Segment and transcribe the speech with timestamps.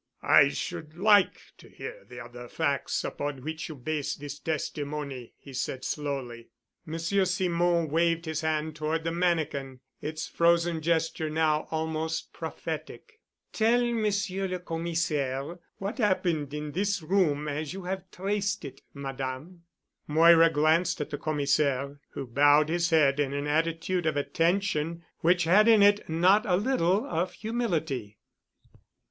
[0.23, 5.53] "I should like to hear the other facts upon which you base this testimony," he
[5.53, 6.47] said slowly.
[6.87, 13.19] Monsieur Simon waved his hand toward the mannikin, its frozen gesture now almost prophetic.
[13.53, 19.65] "Tell Monsieur le Commissaire what happened in this room as you have traced it, Madame."
[20.07, 25.43] Moira glanced at the Commissaire, who bowed his head in an attitude of attention, which
[25.43, 28.17] had in it not a little of humility.